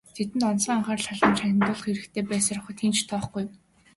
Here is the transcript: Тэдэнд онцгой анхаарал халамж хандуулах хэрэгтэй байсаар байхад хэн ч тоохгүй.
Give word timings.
Тэдэнд 0.15 0.43
онцгой 0.49 0.75
анхаарал 0.77 1.07
халамж 1.09 1.37
хандуулах 1.41 1.81
хэрэгтэй 1.83 2.23
байсаар 2.31 2.59
байхад 2.61 2.77
хэн 2.81 2.93
ч 2.97 2.99
тоохгүй. 3.09 3.45